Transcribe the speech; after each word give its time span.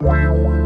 Wow. 0.00 0.65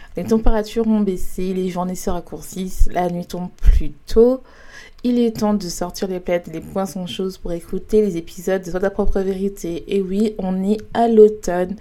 Les 0.17 0.25
températures 0.25 0.87
ont 0.87 0.99
baissé, 0.99 1.53
les 1.53 1.69
journées 1.69 1.95
se 1.95 2.09
raccourcissent, 2.09 2.89
la 2.91 3.09
nuit 3.09 3.25
tombe 3.25 3.49
plus 3.57 3.91
tôt. 3.91 4.41
Il 5.03 5.17
est 5.17 5.37
temps 5.37 5.53
de 5.53 5.69
sortir 5.69 6.07
les 6.09 6.19
plaides, 6.19 6.49
les 6.51 6.59
poinçons 6.59 7.07
chauds 7.07 7.29
pour 7.41 7.53
écouter 7.53 8.01
les 8.01 8.17
épisodes 8.17 8.61
de 8.61 8.71
ta 8.71 8.89
propre 8.89 9.21
vérité. 9.21 9.83
Et 9.87 10.01
oui, 10.01 10.35
on 10.37 10.63
est 10.63 10.77
à 10.93 11.07
l'automne. 11.07 11.75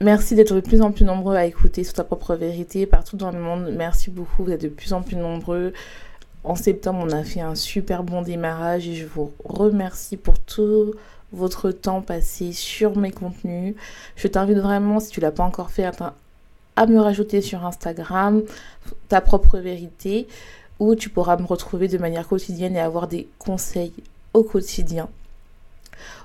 Merci 0.00 0.34
d'être 0.34 0.54
de 0.54 0.60
plus 0.60 0.82
en 0.82 0.90
plus 0.90 1.04
nombreux 1.04 1.36
à 1.36 1.44
écouter 1.44 1.84
sur 1.84 1.94
ta 1.94 2.02
propre 2.02 2.34
vérité 2.34 2.86
partout 2.86 3.16
dans 3.16 3.30
le 3.30 3.38
monde. 3.38 3.72
Merci 3.76 4.10
beaucoup, 4.10 4.44
vous 4.44 4.50
êtes 4.50 4.62
de 4.62 4.68
plus 4.68 4.92
en 4.92 5.02
plus 5.02 5.16
nombreux. 5.16 5.72
En 6.42 6.56
septembre, 6.56 7.04
on 7.06 7.12
a 7.12 7.22
fait 7.22 7.40
un 7.40 7.54
super 7.54 8.02
bon 8.02 8.22
démarrage 8.22 8.88
et 8.88 8.94
je 8.94 9.06
vous 9.06 9.30
remercie 9.44 10.16
pour 10.16 10.40
tout 10.40 10.94
votre 11.32 11.70
temps 11.70 12.00
passé 12.00 12.52
sur 12.52 12.96
mes 12.96 13.12
contenus. 13.12 13.76
Je 14.16 14.26
t'invite 14.26 14.58
vraiment, 14.58 14.98
si 14.98 15.10
tu 15.10 15.20
l'as 15.20 15.30
pas 15.30 15.44
encore 15.44 15.70
fait, 15.70 15.84
à 15.84 15.92
me 16.86 16.98
rajouter 16.98 17.40
sur 17.40 17.64
Instagram, 17.64 18.42
ta 19.08 19.20
propre 19.20 19.58
vérité, 19.58 20.26
où 20.78 20.94
tu 20.94 21.08
pourras 21.08 21.36
me 21.36 21.44
retrouver 21.44 21.88
de 21.88 21.98
manière 21.98 22.26
quotidienne 22.26 22.76
et 22.76 22.80
avoir 22.80 23.06
des 23.06 23.28
conseils 23.38 23.92
au 24.34 24.42
quotidien. 24.42 25.08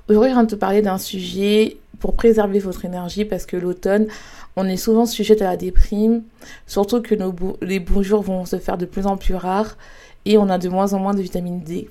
Aujourd'hui, 0.09 0.29
je 0.29 0.35
viens 0.35 0.43
de 0.43 0.49
te 0.49 0.55
parler 0.55 0.81
d'un 0.81 0.97
sujet 0.97 1.77
pour 1.99 2.15
préserver 2.15 2.59
votre 2.59 2.85
énergie 2.85 3.25
parce 3.25 3.45
que 3.45 3.57
l'automne, 3.57 4.07
on 4.55 4.65
est 4.65 4.77
souvent 4.77 5.05
sujet 5.05 5.41
à 5.41 5.45
la 5.45 5.57
déprime, 5.57 6.23
surtout 6.65 7.01
que 7.01 7.15
les 7.61 7.79
bons 7.79 8.01
jours 8.01 8.21
vont 8.21 8.45
se 8.45 8.57
faire 8.57 8.77
de 8.77 8.85
plus 8.85 9.05
en 9.05 9.17
plus 9.17 9.35
rares 9.35 9.77
et 10.25 10.37
on 10.37 10.49
a 10.49 10.57
de 10.57 10.69
moins 10.69 10.93
en 10.93 10.99
moins 10.99 11.13
de 11.13 11.21
vitamine 11.21 11.59
D. 11.59 11.89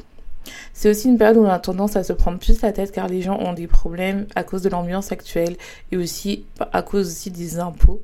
C'est 0.72 0.90
aussi 0.90 1.08
une 1.08 1.18
période 1.18 1.36
où 1.38 1.44
on 1.44 1.48
a 1.48 1.58
tendance 1.58 1.96
à 1.96 2.04
se 2.04 2.12
prendre 2.12 2.38
plus 2.38 2.60
la 2.62 2.72
tête 2.72 2.92
car 2.92 3.08
les 3.08 3.22
gens 3.22 3.38
ont 3.38 3.52
des 3.52 3.66
problèmes 3.66 4.26
à 4.34 4.44
cause 4.44 4.62
de 4.62 4.68
l'ambiance 4.68 5.12
actuelle 5.12 5.56
et 5.92 5.96
aussi 5.96 6.44
à 6.72 6.82
cause 6.82 7.08
aussi 7.08 7.30
des 7.30 7.58
impôts. 7.58 8.00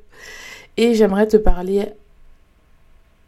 Et 0.76 0.94
j'aimerais 0.94 1.26
te 1.26 1.36
parler 1.36 1.92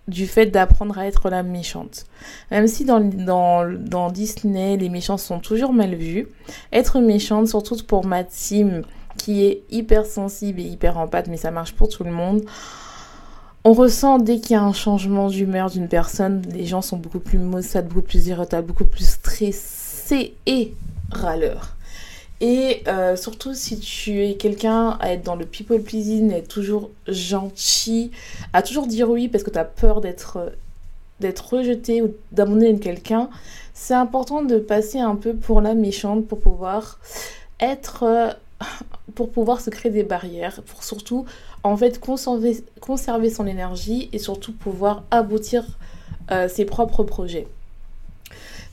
du 0.09 0.27
fait 0.27 0.47
d'apprendre 0.47 0.99
à 0.99 1.07
être 1.07 1.31
la 1.31 1.43
méchante. 1.43 2.05
Même 2.51 2.67
si 2.67 2.85
dans, 2.85 4.11
Disney, 4.11 4.77
les 4.77 4.89
méchants 4.89 5.17
sont 5.17 5.39
toujours 5.39 5.73
mal 5.73 5.95
vus, 5.95 6.29
être 6.73 7.01
méchante, 7.01 7.49
surtout 7.49 7.77
pour 7.87 8.05
ma 8.05 8.25
qui 8.25 9.45
est 9.45 9.63
hyper 9.71 10.05
sensible 10.05 10.61
et 10.61 10.65
hyper 10.65 10.99
empathe, 10.99 11.29
mais 11.29 11.37
ça 11.37 11.51
marche 11.51 11.73
pour 11.75 11.89
tout 11.89 12.05
le 12.05 12.11
monde, 12.11 12.43
on 13.67 13.73
ressent 13.73 14.19
dès 14.19 14.41
qu'il 14.41 14.53
y 14.53 14.57
a 14.57 14.63
un 14.63 14.75
changement 14.75 15.29
d'humeur 15.29 15.71
d'une 15.71 15.89
personne, 15.89 16.43
les 16.53 16.67
gens 16.67 16.83
sont 16.83 16.99
beaucoup 16.99 17.21
plus 17.21 17.39
maussades, 17.39 17.89
beaucoup 17.89 18.03
plus 18.03 18.27
irritables, 18.27 18.67
beaucoup 18.67 18.85
plus 18.85 19.09
stressés 19.09 20.35
et 20.45 20.75
râleurs. 21.11 21.75
Et 22.47 22.83
euh, 22.89 23.17
surtout 23.17 23.55
si 23.55 23.79
tu 23.81 24.23
es 24.23 24.35
quelqu'un 24.35 24.99
à 25.01 25.15
être 25.15 25.23
dans 25.23 25.35
le 25.35 25.47
people 25.47 25.81
pleasing, 25.81 26.31
être 26.31 26.47
toujours 26.47 26.91
gentil, 27.09 28.11
à 28.53 28.61
toujours 28.61 28.87
dire 28.87 29.09
oui 29.09 29.29
parce 29.29 29.43
que 29.43 29.49
tu 29.49 29.59
as 29.59 29.65
peur 29.65 30.03
d'être 30.03 30.53
d'être 31.21 31.55
rejeté 31.55 32.03
ou 32.03 32.13
d'abandonner 32.33 32.79
quelqu'un, 32.79 33.31
c'est 33.73 33.95
important 33.95 34.43
de 34.43 34.59
passer 34.59 34.99
un 34.99 35.17
peu 35.17 35.33
pour 35.33 35.63
la 35.63 35.73
méchante 35.73 36.27
pour 36.27 36.39
pouvoir 36.39 36.99
être 37.61 38.37
pour 39.15 39.31
pouvoir 39.33 39.63
se 39.63 39.71
créer 39.71 39.91
des 39.91 40.03
barrières, 40.03 40.61
pour 40.67 40.85
surtout 40.85 41.25
en 41.63 41.79
fait 41.79 41.99
conserver, 41.99 43.31
son 43.31 43.47
énergie 43.47 44.11
et 44.13 44.19
surtout 44.19 44.53
pouvoir 44.53 45.05
aboutir 45.11 45.65
euh, 46.31 46.47
ses 46.47 46.67
propres 46.67 47.05
projets. 47.05 47.49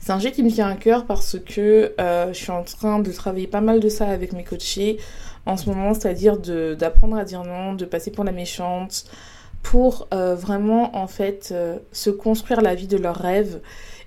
C'est 0.04 0.10
un 0.10 0.18
jeu 0.18 0.30
qui 0.30 0.42
me 0.42 0.50
tient 0.50 0.68
à 0.68 0.74
cœur 0.74 1.06
parce 1.06 1.38
que 1.38 1.94
euh, 2.00 2.32
je 2.32 2.36
suis 2.36 2.50
en 2.50 2.64
train 2.64 2.98
de 2.98 3.12
travailler 3.12 3.46
pas 3.46 3.60
mal 3.60 3.78
de 3.78 3.88
ça 3.88 4.08
avec 4.08 4.32
mes 4.32 4.42
coachés 4.42 4.98
en 5.46 5.56
ce 5.56 5.68
moment, 5.68 5.94
c'est-à-dire 5.94 6.38
d'apprendre 6.38 7.16
à 7.16 7.24
dire 7.24 7.44
non, 7.44 7.74
de 7.74 7.84
passer 7.84 8.10
pour 8.10 8.24
la 8.24 8.32
méchante, 8.32 9.04
pour 9.62 10.08
euh, 10.12 10.34
vraiment 10.34 10.96
en 10.96 11.06
fait 11.06 11.54
se 11.92 12.10
construire 12.10 12.62
la 12.62 12.74
vie 12.74 12.88
de 12.88 12.96
leurs 12.96 13.14
rêves. 13.16 13.60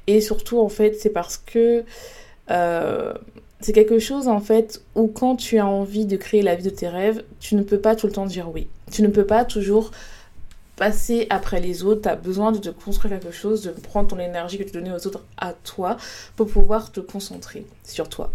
Et 0.08 0.20
surtout 0.20 0.60
en 0.60 0.68
fait 0.68 0.96
c'est 1.00 1.12
parce 1.12 1.38
que 1.38 1.86
c'est 2.50 3.74
quelque 3.74 3.98
chose 3.98 4.28
en 4.28 4.42
fait 4.42 4.84
où 4.96 5.08
quand 5.08 5.38
tu 5.38 5.60
as 5.60 5.66
envie 5.66 6.06
de 6.06 6.18
créer 6.18 6.42
la 6.42 6.56
vie 6.56 6.66
de 6.66 6.72
tes 6.72 6.90
rêves, 6.90 7.24
tu 7.40 7.56
ne 7.56 7.64
peux 7.64 7.80
pas 7.80 7.96
tout 7.96 8.08
le 8.08 8.14
temps 8.14 8.26
dire 8.26 8.50
oui. 8.54 8.68
Tu 8.92 9.02
ne 9.02 9.08
peux 9.08 9.26
pas 9.26 9.46
toujours 9.46 9.92
passer 10.76 11.28
après 11.30 11.60
les 11.60 11.84
autres, 11.84 12.02
tu 12.02 12.10
as 12.10 12.16
besoin 12.16 12.52
de 12.52 12.60
te 12.60 12.70
construire 12.70 13.20
quelque 13.20 13.34
chose, 13.34 13.64
de 13.64 13.72
prendre 13.72 14.10
ton 14.10 14.20
énergie 14.20 14.58
que 14.58 14.64
tu 14.64 14.72
donnais 14.72 14.92
aux 14.92 15.08
autres 15.08 15.24
à 15.38 15.54
toi 15.54 15.98
pour 16.36 16.48
pouvoir 16.48 16.92
te 16.92 17.00
concentrer 17.00 17.66
sur 17.84 18.10
toi. 18.10 18.32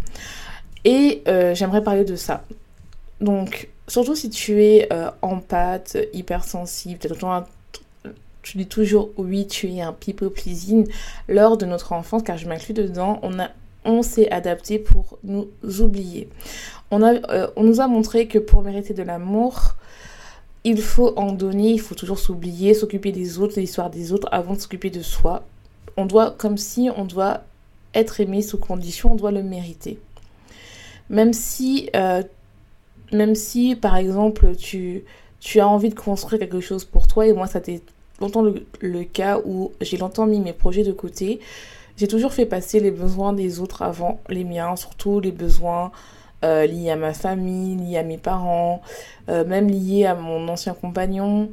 Et 0.85 1.23
euh, 1.29 1.55
j'aimerais 1.55 1.83
parler 1.83 2.05
de 2.05 2.17
ça. 2.17 2.45
Donc, 3.21 3.69
surtout 3.87 4.15
si 4.15 4.31
tu 4.31 4.63
es 4.65 4.89
euh, 4.93 5.11
en 5.21 5.41
pâte, 5.41 5.99
hypersensible, 6.15 6.99
tu 8.43 8.57
dis 8.57 8.67
toujours 8.67 9.11
oui, 9.19 9.47
tu 9.47 9.69
es 9.69 9.83
un 9.83 9.93
people 9.93 10.31
pleasing. 10.31 10.89
Lors 11.29 11.59
de 11.59 11.67
notre 11.67 11.93
enfance, 11.93 12.23
car 12.23 12.39
je 12.39 12.49
m'inclus 12.49 12.73
dedans, 12.73 13.21
on 13.23 13.33
on 13.85 14.03
s'est 14.03 14.31
adapté 14.31 14.79
pour 14.79 15.19
nous 15.25 15.49
oublier. 15.81 16.29
On, 16.91 17.03
a, 17.03 17.15
euh, 17.15 17.49
on 17.57 17.63
nous 17.63 17.81
a 17.81 17.87
montré 17.87 18.27
que 18.27 18.39
pour 18.39 18.63
mériter 18.63 18.95
de 18.95 19.03
l'amour, 19.03 19.77
il 20.65 20.81
faut 20.83 21.15
en 21.17 21.33
donner, 21.33 21.73
il 21.73 21.81
faut 21.81 21.95
toujours 21.95 22.19
s'oublier, 22.19 22.75
s'occuper 22.75 23.13
des 23.13 23.39
autres, 23.39 23.57
de 23.57 23.61
l'histoire 23.61 23.91
des 23.91 24.13
autres 24.13 24.29
avant 24.31 24.55
de 24.55 24.61
s'occuper 24.61 24.91
de 24.91 25.03
soi. 25.03 25.45
On 25.97 26.07
doit, 26.07 26.31
comme 26.31 26.57
si 26.57 26.91
on 26.97 27.05
doit 27.05 27.43
être 27.95 28.21
aimé 28.21 28.43
sous 28.43 28.59
condition, 28.59 29.13
on 29.13 29.17
doit 29.17 29.33
le 29.33 29.43
mériter. 29.43 29.99
Même 31.09 31.33
si, 31.33 31.89
euh, 31.97 32.23
même 33.13 33.35
si 33.35 33.75
par 33.75 33.97
exemple, 33.97 34.55
tu, 34.55 35.05
tu 35.41 35.61
as 35.61 35.69
envie 35.69 35.89
de 35.89 35.99
construire 35.99 36.39
quelque 36.39 36.61
chose 36.61 36.85
pour 36.85 37.07
toi, 37.07 37.27
et 37.27 37.33
moi, 37.33 37.47
ça 37.47 37.59
a 37.59 37.73
longtemps 38.21 38.45
le 38.81 39.05
cas 39.05 39.41
où 39.45 39.73
j'ai 39.81 39.97
longtemps 39.97 40.27
mis 40.27 40.41
mes 40.41 40.53
projets 40.53 40.85
de 40.85 40.93
côté, 40.93 41.41
j'ai 42.01 42.09
toujours 42.09 42.33
fait 42.33 42.47
passer 42.47 42.81
les 42.81 42.91
besoins 42.91 43.35
des 43.35 43.61
autres 43.61 43.83
avant 43.83 44.21
les 44.31 44.45
miens, 44.45 44.75
surtout 44.77 45.21
les 45.21 45.33
besoins 45.33 45.91
euh, 46.45 46.67
liés 46.67 46.91
à 46.91 46.97
ma 46.97 47.13
famille, 47.13 47.77
liés 47.77 47.99
à 47.99 48.03
mes 48.03 48.17
parents, 48.17 48.81
euh, 49.29 49.45
même 49.45 49.69
liés 49.69 50.07
à 50.07 50.15
mon 50.15 50.49
ancien 50.49 50.73
compagnon 50.73 51.51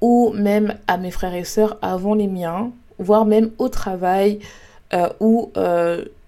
ou 0.00 0.32
même 0.34 0.76
à 0.86 0.98
mes 0.98 1.10
frères 1.10 1.34
et 1.34 1.44
sœurs 1.44 1.78
avant 1.82 2.14
les 2.14 2.28
miens, 2.28 2.70
voire 2.98 3.24
même 3.24 3.50
au 3.58 3.68
travail 3.68 4.38
euh, 4.92 5.08
où 5.18 5.50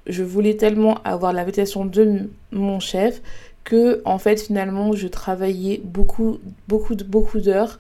je 0.09 0.23
voulais 0.23 0.57
tellement 0.57 0.99
avoir 1.05 1.33
l'invitation 1.33 1.85
de 1.85 2.31
mon 2.53 2.81
chef 2.81 3.21
que 3.65 4.01
en 4.05 4.19
fait 4.19 4.41
finalement 4.41 4.93
je 4.93 5.09
travaillais 5.09 5.81
beaucoup 5.83 6.39
beaucoup 6.69 6.95
beaucoup 6.95 7.41
d'heures 7.41 7.79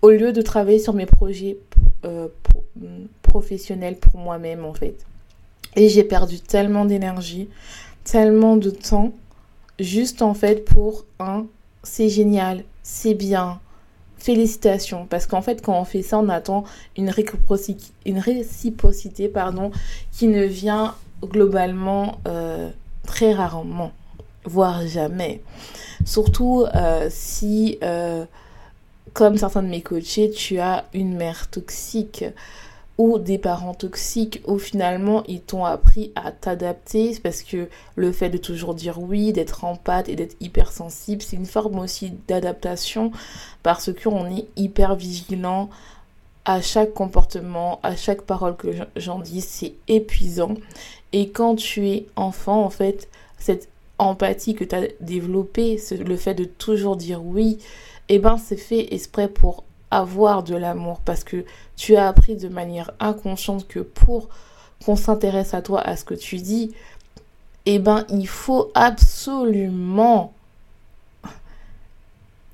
au 0.00 0.10
lieu 0.10 0.32
de 0.32 0.40
travailler 0.40 0.78
sur 0.78 0.94
mes 0.94 1.04
projets 1.04 1.58
professionnel 3.22 3.96
pour 3.96 4.18
moi-même 4.18 4.64
en 4.64 4.72
fait. 4.72 4.96
Et 5.76 5.90
j'ai 5.90 6.04
perdu 6.04 6.40
tellement 6.40 6.86
d'énergie, 6.86 7.48
tellement 8.06 8.56
de 8.56 8.70
temps, 8.70 9.12
juste 9.80 10.22
en 10.22 10.32
fait 10.32 10.64
pour 10.64 11.04
un, 11.18 11.46
c'est 11.82 12.08
génial, 12.08 12.62
c'est 12.82 13.14
bien, 13.14 13.60
félicitations. 14.16 15.06
Parce 15.10 15.26
qu'en 15.26 15.42
fait, 15.42 15.60
quand 15.60 15.78
on 15.78 15.84
fait 15.84 16.02
ça, 16.02 16.18
on 16.18 16.28
attend 16.28 16.64
une 16.96 17.10
réciprocité, 17.10 17.92
une 18.06 18.20
réciprocité 18.20 19.28
pardon, 19.28 19.72
qui 20.12 20.28
ne 20.28 20.44
vient 20.44 20.94
globalement 21.22 22.18
euh, 22.28 22.70
très 23.04 23.34
rarement, 23.34 23.90
voire 24.44 24.86
jamais. 24.86 25.42
Surtout 26.04 26.64
euh, 26.74 27.08
si, 27.10 27.78
euh, 27.82 28.24
comme 29.14 29.36
certains 29.36 29.64
de 29.64 29.68
mes 29.68 29.82
coachés, 29.82 30.30
tu 30.30 30.60
as 30.60 30.84
une 30.94 31.16
mère 31.16 31.50
toxique 31.50 32.24
ou 32.98 33.18
des 33.18 33.38
parents 33.38 33.74
toxiques 33.74 34.42
où 34.46 34.58
finalement 34.58 35.22
ils 35.28 35.42
t'ont 35.42 35.64
appris 35.64 36.12
à 36.14 36.32
t'adapter 36.32 37.18
parce 37.22 37.42
que 37.42 37.68
le 37.94 38.12
fait 38.12 38.30
de 38.30 38.38
toujours 38.38 38.74
dire 38.74 39.00
oui, 39.00 39.32
d'être 39.32 39.64
en 39.64 39.78
et 40.06 40.16
d'être 40.16 40.36
hypersensible, 40.40 41.22
c'est 41.22 41.36
une 41.36 41.46
forme 41.46 41.78
aussi 41.78 42.12
d'adaptation 42.26 43.12
parce 43.62 43.90
qu'on 43.92 44.26
est 44.34 44.46
hyper 44.56 44.96
vigilant 44.96 45.68
à 46.46 46.60
chaque 46.62 46.94
comportement, 46.94 47.80
à 47.82 47.96
chaque 47.96 48.22
parole 48.22 48.56
que 48.56 48.68
j'en 48.94 49.18
dis, 49.18 49.40
c'est 49.40 49.74
épuisant. 49.88 50.54
Et 51.12 51.30
quand 51.30 51.56
tu 51.56 51.88
es 51.88 52.06
enfant, 52.14 52.64
en 52.64 52.70
fait, 52.70 53.08
cette 53.38 53.68
empathie 53.98 54.54
que 54.54 54.64
tu 54.64 54.74
as 54.74 54.86
développée, 55.00 55.80
le 55.90 56.16
fait 56.16 56.34
de 56.34 56.44
toujours 56.44 56.96
dire 56.96 57.24
oui, 57.24 57.58
eh 58.08 58.18
ben 58.20 58.38
c'est 58.38 58.56
fait 58.56 58.94
exprès 58.94 59.28
pour 59.28 59.64
avoir 59.90 60.42
de 60.42 60.56
l'amour 60.56 61.00
parce 61.04 61.24
que 61.24 61.44
tu 61.76 61.96
as 61.96 62.08
appris 62.08 62.36
de 62.36 62.48
manière 62.48 62.90
inconsciente 63.00 63.66
que 63.68 63.80
pour 63.80 64.28
qu'on 64.84 64.96
s'intéresse 64.96 65.54
à 65.54 65.62
toi, 65.62 65.80
à 65.80 65.96
ce 65.96 66.04
que 66.04 66.14
tu 66.14 66.36
dis, 66.36 66.72
eh 67.66 67.78
ben 67.78 68.04
il 68.08 68.28
faut 68.28 68.70
absolument 68.74 70.32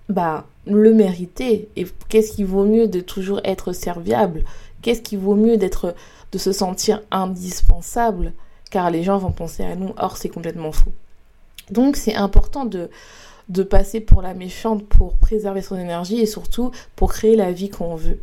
bah 0.09 0.47
le 0.67 0.95
mériter. 0.95 1.69
Et 1.77 1.87
qu'est-ce 2.09 2.33
qui 2.33 2.45
vaut 2.45 2.65
mieux 2.65 2.87
de 2.87 3.01
toujours 3.01 3.41
être 3.45 3.73
serviable? 3.73 4.45
Qu'est-ce 4.83 5.03
qui 5.03 5.17
vaut 5.17 5.35
mieux 5.35 5.57
d'être 5.57 5.95
de 6.33 6.39
se 6.39 6.53
sentir 6.53 7.03
indispensable? 7.11 8.33
Car 8.71 8.91
les 8.91 9.03
gens 9.03 9.19
vont 9.19 9.33
penser 9.33 9.65
à 9.65 9.75
nous. 9.75 9.93
Or 9.99 10.17
c'est 10.17 10.29
complètement 10.29 10.73
faux. 10.73 10.93
Donc 11.71 11.97
c'est 11.97 12.15
important 12.15 12.65
de 12.65 12.91
de 13.53 13.63
passer 13.63 14.01
pour 14.01 14.23
la 14.23 14.35
méchante 14.35 14.85
pour 14.87 15.15
préserver 15.15 15.63
son 15.63 15.79
énergie 15.79 16.21
et 16.21 16.27
surtout 16.27 16.71
pour 16.97 17.13
créer 17.13 17.37
la 17.37 17.53
vie 17.53 17.69
qu'on 17.69 17.95
veut. 17.95 18.19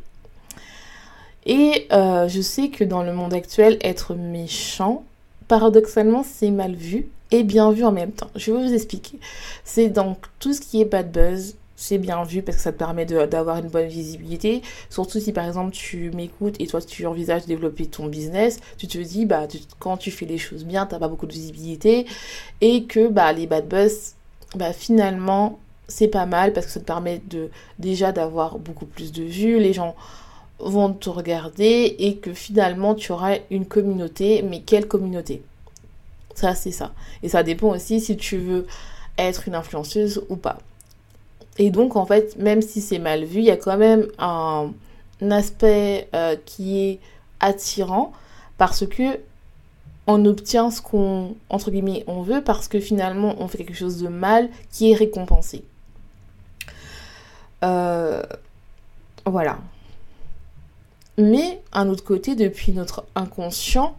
Et 1.45 1.87
euh, 1.91 2.27
je 2.27 2.41
sais 2.41 2.69
que 2.69 2.83
dans 2.83 3.03
le 3.03 3.13
monde 3.13 3.33
actuel, 3.33 3.77
être 3.81 4.15
méchant, 4.15 5.03
paradoxalement, 5.47 6.23
c'est 6.23 6.51
mal 6.51 6.75
vu 6.75 7.07
et 7.31 7.43
bien 7.43 7.71
vu 7.71 7.83
en 7.83 7.91
même 7.91 8.11
temps. 8.11 8.29
Je 8.35 8.51
vais 8.51 8.67
vous 8.67 8.73
expliquer. 8.73 9.19
C'est 9.63 9.89
donc 9.89 10.17
tout 10.39 10.53
ce 10.53 10.61
qui 10.61 10.81
est 10.81 10.85
bad 10.85 11.11
buzz, 11.11 11.55
c'est 11.75 11.97
bien 11.97 12.23
vu 12.23 12.41
parce 12.41 12.57
que 12.57 12.63
ça 12.63 12.73
te 12.73 12.77
permet 12.77 13.05
d'avoir 13.05 13.57
une 13.57 13.69
bonne 13.69 13.87
visibilité. 13.87 14.61
Surtout 14.89 15.19
si 15.19 15.31
par 15.31 15.47
exemple 15.47 15.71
tu 15.71 16.11
m'écoutes 16.11 16.55
et 16.59 16.67
toi 16.67 16.81
tu 16.81 17.05
envisages 17.05 17.43
de 17.43 17.47
développer 17.47 17.85
ton 17.85 18.07
business, 18.07 18.59
tu 18.77 18.87
te 18.87 18.97
dis 18.97 19.25
bah 19.25 19.47
quand 19.79 19.95
tu 19.95 20.11
fais 20.11 20.25
les 20.25 20.37
choses 20.37 20.65
bien, 20.65 20.85
t'as 20.85 20.99
pas 20.99 21.07
beaucoup 21.07 21.27
de 21.27 21.33
visibilité 21.33 22.05
et 22.61 22.83
que 22.83 23.07
bah 23.07 23.31
les 23.31 23.47
bad 23.47 23.67
buzz 23.67 24.15
bah 24.55 24.73
finalement 24.73 25.59
c'est 25.87 26.07
pas 26.07 26.25
mal 26.25 26.53
parce 26.53 26.67
que 26.67 26.71
ça 26.71 26.79
te 26.79 26.85
permet 26.85 27.21
de 27.29 27.49
déjà 27.79 28.11
d'avoir 28.11 28.59
beaucoup 28.59 28.85
plus 28.85 29.11
de 29.11 29.23
vues, 29.23 29.59
les 29.59 29.73
gens 29.73 29.95
vont 30.59 30.93
te 30.93 31.09
regarder 31.09 31.95
et 31.99 32.17
que 32.17 32.33
finalement 32.33 32.95
tu 32.95 33.11
auras 33.11 33.37
une 33.49 33.65
communauté, 33.65 34.41
mais 34.43 34.61
quelle 34.61 34.87
communauté? 34.87 35.41
Ça 36.35 36.55
c'est 36.55 36.71
ça. 36.71 36.93
Et 37.23 37.29
ça 37.29 37.43
dépend 37.43 37.69
aussi 37.69 37.99
si 37.99 38.17
tu 38.17 38.37
veux 38.37 38.67
être 39.17 39.47
une 39.47 39.55
influenceuse 39.55 40.23
ou 40.29 40.35
pas. 40.35 40.57
Et 41.57 41.71
donc 41.71 41.95
en 41.95 42.05
fait, 42.05 42.37
même 42.37 42.61
si 42.61 42.81
c'est 42.81 42.99
mal 42.99 43.25
vu, 43.25 43.39
il 43.39 43.45
y 43.45 43.51
a 43.51 43.57
quand 43.57 43.77
même 43.77 44.07
un, 44.17 44.71
aspect 45.29 46.07
euh, 46.15 46.37
qui 46.45 46.79
est 46.79 46.99
attirant 47.41 48.13
parce 48.57 48.87
que 48.87 49.19
on 50.09 50.25
obtient 50.25 50.71
ce 50.71 50.81
qu'on, 50.81 51.35
entre 51.49 51.69
guillemets, 51.69 52.03
on 52.07 52.23
veut 52.23 52.43
parce 52.43 52.67
que 52.67 52.79
finalement 52.79 53.35
on 53.37 53.47
fait 53.47 53.59
quelque 53.59 53.75
chose 53.75 54.01
de 54.01 54.07
mal 54.07 54.49
qui 54.71 54.91
est 54.91 54.95
récompensé. 54.95 55.63
Euh, 57.63 58.23
voilà. 59.25 59.59
Mais, 61.17 61.61
un 61.73 61.89
autre 61.89 62.03
côté, 62.03 62.35
depuis 62.35 62.71
notre 62.71 63.05
inconscient, 63.13 63.95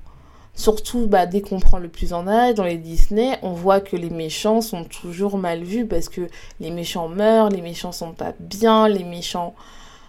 surtout 0.54 1.06
bah, 1.06 1.26
dès 1.26 1.42
qu'on 1.42 1.60
prend 1.60 1.78
le 1.78 1.88
plus 1.88 2.12
en 2.12 2.26
âge, 2.26 2.54
dans 2.54 2.64
les 2.64 2.78
Disney, 2.78 3.38
on 3.42 3.52
voit 3.52 3.80
que 3.80 3.94
les 3.94 4.10
méchants 4.10 4.62
sont 4.62 4.84
toujours 4.84 5.38
mal 5.38 5.62
vus 5.62 5.86
parce 5.86 6.08
que 6.08 6.22
les 6.58 6.72
méchants 6.72 7.08
meurent, 7.08 7.50
les 7.50 7.60
méchants 7.60 7.92
sont 7.92 8.12
pas 8.12 8.32
bien, 8.40 8.88
les 8.88 9.04
méchants 9.04 9.54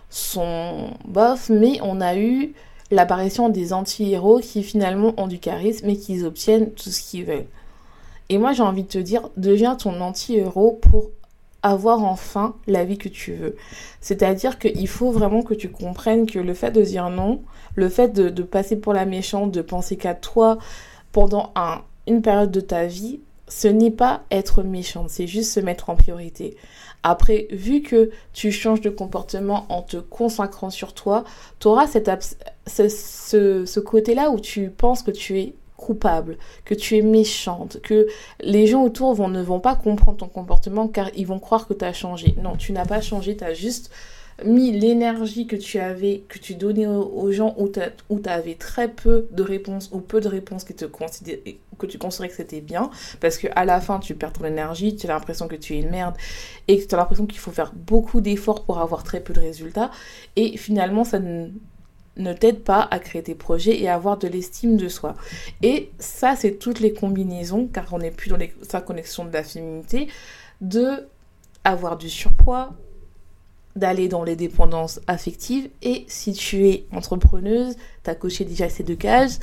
sont 0.10 0.90
bof, 1.06 1.50
mais 1.50 1.80
on 1.84 2.02
a 2.02 2.16
eu 2.16 2.56
l'apparition 2.92 3.50
des 3.50 3.74
anti-héros 3.74 4.40
qui 4.40 4.64
finalement 4.64 5.14
ont 5.18 5.28
du 5.28 5.40
charisme 5.40 5.90
et 5.90 5.98
qui 5.98 6.24
obtiennent 6.24 6.72
tout 6.72 6.90
ce 6.90 7.02
qu'ils 7.02 7.26
veulent. 7.26 7.48
Et 8.30 8.38
moi 8.38 8.54
j'ai 8.54 8.64
envie 8.64 8.84
de 8.84 8.88
te 8.88 8.98
dire, 8.98 9.30
deviens 9.38 9.76
ton 9.76 10.00
anti-héros 10.02 10.80
pour 10.82 11.10
avoir 11.64 12.04
enfin 12.04 12.56
la 12.68 12.86
vie 12.86 12.98
que 12.98 13.10
tu 13.10 13.34
veux. 13.34 13.56
C'est-à-dire 14.00 14.60
qu'il 14.60 14.88
faut 14.88 15.12
vraiment 15.12 15.44
que 15.44 15.54
tu 15.54 15.70
comprennes 15.70 16.26
que 16.26 16.40
le 16.40 16.54
fait 16.54 16.72
de 16.72 16.82
dire 16.82 17.10
non, 17.10 17.42
le 17.76 17.90
fait 17.90 18.10
de, 18.10 18.44
passer 18.44 18.76
pour 18.76 18.94
la 18.94 19.06
méchante, 19.06 19.52
de 19.52 19.62
penser 19.62 19.96
qu'à 19.96 20.14
toi 20.14 20.58
pendant 21.12 21.52
un, 21.56 21.82
une 22.08 22.22
période 22.22 22.52
de 22.52 22.62
ta 22.62 22.86
vie, 22.86 23.20
ce 23.52 23.68
n'est 23.68 23.92
pas 23.92 24.24
être 24.32 24.64
méchante, 24.64 25.10
c'est 25.10 25.28
juste 25.28 25.52
se 25.52 25.60
mettre 25.60 25.90
en 25.90 25.98
priorité. 25.98 26.56
Après, 27.04 27.48
vu 27.52 27.82
que 27.82 28.12
tu 28.32 28.50
changes 28.50 28.80
de 28.80 28.90
comportement 28.90 29.66
en 29.68 29.82
te 29.82 29.98
consacrant 29.98 30.70
sur 30.70 30.94
toi, 30.94 31.26
tu 31.60 31.68
auras 31.68 31.86
cette 31.86 32.10
ce, 32.66 33.66
ce 33.66 33.80
côté-là 33.82 34.30
où 34.30 34.40
tu 34.40 34.70
penses 34.70 35.04
que 35.04 35.12
tu 35.12 35.38
es 35.38 35.54
coupable, 35.76 36.38
que 36.64 36.74
tu 36.74 36.96
es 36.96 37.02
méchante, 37.02 37.82
que 37.82 38.08
les 38.40 38.68
gens 38.68 38.84
autour 38.84 39.14
vont, 39.16 39.28
ne 39.28 39.42
vont 39.42 39.60
pas 39.60 39.76
comprendre 39.76 40.20
ton 40.20 40.30
comportement 40.30 40.88
car 40.88 41.10
ils 41.18 41.28
vont 41.28 41.40
croire 41.40 41.68
que 41.68 41.74
tu 41.74 41.84
as 41.84 41.92
changé. 41.92 42.36
Non, 42.42 42.56
tu 42.56 42.72
n'as 42.72 42.86
pas 42.86 43.02
changé, 43.02 43.36
tu 43.36 43.44
as 43.44 43.54
juste 43.54 43.92
mis 44.46 44.72
l'énergie 44.72 45.48
que 45.48 45.56
tu 45.56 45.80
avais, 45.80 46.24
que 46.28 46.40
tu 46.40 46.56
donnais 46.56 46.88
aux, 46.88 47.32
gens 47.32 47.56
où 47.58 47.70
tu 47.70 48.30
avais 48.30 48.56
très 48.56 48.88
peu 48.88 49.28
de 49.32 49.44
réponses 49.44 49.90
ou 49.92 50.00
peu 50.00 50.22
de 50.22 50.28
réponses 50.28 50.64
qui 50.64 50.74
te 50.74 50.86
que 50.86 51.86
tu 51.88 51.98
considérais 51.98 52.30
que 52.30 52.36
c'était 52.36 52.62
bien, 52.62 52.92
parce 53.20 53.38
que 53.38 53.48
à 53.56 53.66
la 53.66 53.82
fin 53.82 54.00
tu 54.00 54.14
perds 54.14 54.34
ton 54.34 54.46
énergie, 54.46 54.96
tu 54.96 55.08
as 55.08 55.10
l'impression 55.10 55.48
que 55.48 55.56
tu 55.56 55.76
es 55.76 55.80
une 55.80 55.90
merde 55.90 56.16
et 56.68 56.80
que 56.80 56.88
tu 56.88 56.94
as 56.94 56.98
l'impression 56.98 57.26
qu'il 57.26 57.40
faut 57.40 57.52
faire 57.52 57.74
beaucoup 57.74 58.22
d'efforts 58.22 58.64
pour 58.64 58.80
avoir 58.80 59.04
très 59.04 59.20
peu 59.20 59.34
de 59.34 59.40
résultats 59.40 59.90
et 60.36 60.58
finalement 60.58 61.04
ça 61.04 61.20
ne 61.20 61.50
ne 62.18 62.34
t'aide 62.34 62.64
pas 62.64 62.88
à 62.92 63.00
créer 63.00 63.24
tes 63.24 63.36
projets 63.36 63.80
et 63.80 63.88
à 63.88 63.96
avoir 63.96 64.18
de 64.18 64.28
l'estime 64.28 64.78
de 64.78 64.90
soi. 64.90 65.16
Et 65.62 65.92
ça, 65.98 66.36
c'est 66.36 66.60
toutes 66.60 66.82
les 66.82 66.94
combinaisons, 66.94 67.68
car 67.68 67.88
on 67.94 68.00
n'est 68.00 68.12
plus 68.12 68.30
dans 68.30 68.38
sa 68.64 68.82
connexion 68.82 69.26
de 69.26 69.32
la 69.32 69.44
féminité, 69.44 70.08
de 70.60 71.08
avoir 71.64 71.98
du 71.98 72.10
surpoids, 72.10 72.74
d'aller 73.76 74.08
dans 74.08 74.24
les 74.24 74.36
dépendances 74.36 75.00
affectives, 75.08 75.70
et 75.82 76.06
si 76.08 76.34
tu 76.34 76.68
es 76.68 76.86
entrepreneuse, 76.92 77.76
tu 78.04 78.10
as 78.10 78.16
coché 78.16 78.46
déjà 78.46 78.70
ces 78.70 78.84
deux 78.84 78.96
cases, 78.96 79.40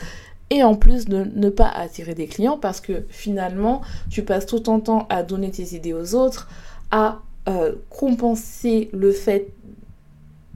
et 0.50 0.62
en 0.62 0.75
plus 0.75 1.06
de 1.06 1.25
ne 1.35 1.50
pas 1.50 1.68
attirer 1.68 2.14
des 2.14 2.26
clients 2.26 2.56
parce 2.56 2.80
que 2.80 3.04
finalement, 3.11 3.82
tu 4.11 4.23
passes 4.23 4.47
tout 4.47 4.61
ton 4.61 4.80
temps 4.80 5.06
à 5.11 5.23
donner 5.23 5.50
tes 5.50 5.75
idées 5.75 5.92
aux 5.92 6.14
autres, 6.14 6.49
à 6.90 7.20
euh, 7.49 7.75
compenser 7.90 8.88
le 8.92 9.12
fait 9.12 9.52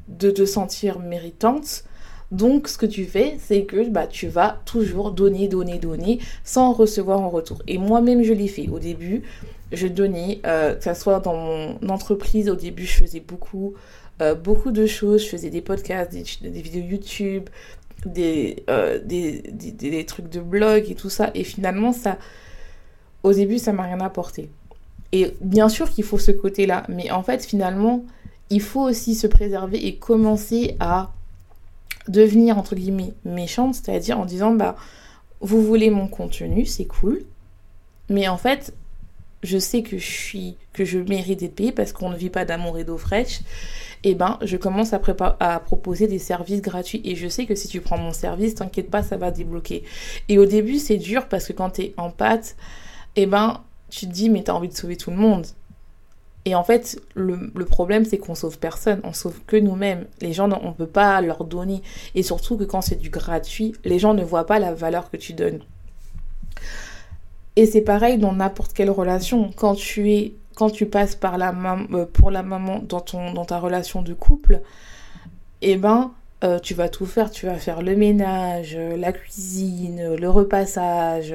de 0.08 0.30
te 0.30 0.46
sentir 0.46 0.98
méritante 0.98 1.84
donc, 2.32 2.66
ce 2.66 2.78
que 2.78 2.86
tu 2.86 3.04
fais, 3.04 3.36
c'est 3.38 3.64
que 3.64 3.90
bah, 3.90 4.06
tu 4.06 4.26
vas 4.26 4.58
toujours 4.64 5.12
donner, 5.12 5.48
donner, 5.48 5.78
donner 5.78 6.18
sans 6.44 6.72
recevoir 6.72 7.20
en 7.20 7.28
retour. 7.28 7.62
Et 7.68 7.76
moi-même, 7.76 8.22
je 8.22 8.32
l'ai 8.32 8.48
fait. 8.48 8.68
Au 8.68 8.78
début, 8.78 9.22
je 9.72 9.86
donnais, 9.86 10.40
euh, 10.46 10.74
que 10.74 10.84
ce 10.84 10.94
soit 10.94 11.20
dans 11.20 11.34
mon 11.36 11.88
entreprise, 11.88 12.48
au 12.48 12.56
début, 12.56 12.84
je 12.84 12.98
faisais 12.98 13.20
beaucoup, 13.20 13.74
euh, 14.20 14.34
beaucoup 14.34 14.70
de 14.70 14.86
choses. 14.86 15.24
Je 15.24 15.28
faisais 15.28 15.50
des 15.50 15.62
podcasts, 15.62 16.12
des, 16.12 16.22
vidéos 16.60 16.84
YouTube, 16.84 17.48
euh, 18.06 19.00
des, 19.04 20.04
trucs 20.06 20.28
de 20.28 20.40
blog 20.40 20.90
et 20.90 20.94
tout 20.94 21.10
ça. 21.10 21.30
Et 21.34 21.44
finalement, 21.44 21.92
ça, 21.92 22.18
au 23.22 23.32
début, 23.32 23.58
ça 23.58 23.72
m'a 23.72 23.84
rien 23.84 24.00
apporté. 24.00 24.50
Et 25.12 25.34
bien 25.40 25.68
sûr 25.68 25.90
qu'il 25.90 26.04
faut 26.04 26.18
ce 26.18 26.32
côté-là. 26.32 26.84
Mais 26.88 27.10
en 27.10 27.22
fait, 27.22 27.44
finalement, 27.44 28.04
il 28.50 28.60
faut 28.60 28.82
aussi 28.82 29.14
se 29.14 29.26
préserver 29.26 29.86
et 29.86 29.96
commencer 29.96 30.76
à 30.80 31.10
devenir 32.08 32.58
entre 32.58 32.74
guillemets 32.74 33.14
méchante, 33.24 33.76
c'est-à-dire 33.76 34.18
en 34.18 34.24
disant 34.24 34.52
bah 34.52 34.76
vous 35.40 35.62
voulez 35.62 35.88
mon 35.88 36.08
contenu, 36.08 36.66
c'est 36.66 36.84
cool, 36.84 37.22
mais 38.08 38.26
en 38.28 38.36
fait 38.36 38.74
je 39.42 39.58
sais 39.58 39.82
que 39.82 39.98
je 39.98 40.10
suis 40.10 40.56
que 40.72 40.84
je 40.84 40.98
mérite 40.98 41.40
d'être 41.40 41.54
payée 41.54 41.72
parce 41.72 41.92
qu'on 41.92 42.10
ne 42.10 42.16
vit 42.16 42.30
pas 42.30 42.44
d'amour 42.44 42.78
et 42.78 42.84
d'eau 42.84 42.98
fraîche. 42.98 43.40
Et 44.04 44.10
eh 44.10 44.14
ben 44.14 44.38
je 44.42 44.56
commence 44.56 44.92
à, 44.92 45.60
proposer 45.60 46.08
des 46.08 46.18
services 46.18 46.60
gratuits 46.60 47.02
et 47.04 47.14
je 47.14 47.28
sais 47.28 47.46
que 47.46 47.54
si 47.54 47.68
tu 47.68 47.80
prends 47.80 47.98
mon 47.98 48.12
service, 48.12 48.56
t'inquiète 48.56 48.90
pas, 48.90 49.02
ça 49.02 49.16
va 49.16 49.30
débloquer. 49.30 49.84
Et 50.28 50.38
au 50.38 50.46
début 50.46 50.78
c'est 50.78 50.96
dur 50.96 51.28
parce 51.28 51.46
que 51.46 51.52
quand 51.52 51.70
t'es 51.70 51.94
en 51.96 52.10
pâte, 52.10 52.56
et 53.14 53.22
eh 53.22 53.26
ben 53.26 53.60
tu 53.90 54.06
te 54.06 54.12
dis 54.12 54.28
mais 54.28 54.42
t'as 54.42 54.54
envie 54.54 54.68
de 54.68 54.74
sauver 54.74 54.96
tout 54.96 55.10
le 55.10 55.16
monde. 55.16 55.46
Et 56.44 56.56
en 56.56 56.64
fait, 56.64 57.00
le, 57.14 57.64
problème, 57.64 58.04
c'est 58.04 58.18
qu'on 58.18 58.34
sauve 58.34 58.58
personne, 58.58 59.00
on 59.04 59.12
sauve 59.12 59.40
que 59.46 59.56
nous-mêmes. 59.56 60.06
Les 60.20 60.32
gens, 60.32 60.50
on 60.62 60.70
ne 60.70 60.74
peut 60.74 60.88
pas 60.88 61.20
leur 61.20 61.44
donner. 61.44 61.82
Et 62.16 62.24
surtout 62.24 62.56
que 62.56 62.64
quand 62.64 62.80
c'est 62.80 62.96
du 62.96 63.10
gratuit, 63.10 63.74
les 63.84 64.00
gens 64.00 64.12
ne 64.12 64.24
voient 64.24 64.46
pas 64.46 64.58
la 64.58 64.74
valeur 64.74 65.08
que 65.08 65.16
tu 65.16 65.34
donnes. 65.34 65.60
Et 67.56 67.66
c'est 67.66 67.82
pareil 67.82 68.18
dans 68.18 68.32
n'importe 68.32 68.72
quelle 68.72 68.90
relation. 68.90 69.50
Quand 69.54 69.74
tu 69.74 70.12
es 70.12 70.34
quand 70.54 70.70
tu 70.70 70.86
passes 70.86 71.18
euh, 71.22 72.06
pour 72.12 72.30
la 72.30 72.42
maman 72.42 72.82
dans 72.88 73.44
ta 73.44 73.58
relation 73.58 74.02
de 74.02 74.12
couple, 74.12 74.60
eh 75.62 75.76
ben 75.76 76.12
euh, 76.44 76.58
tu 76.58 76.74
vas 76.74 76.88
tout 76.88 77.06
faire, 77.06 77.30
tu 77.30 77.46
vas 77.46 77.54
faire 77.54 77.82
le 77.82 77.96
ménage, 77.96 78.76
la 78.76 79.12
cuisine, 79.12 80.14
le 80.14 80.28
repassage, 80.28 81.34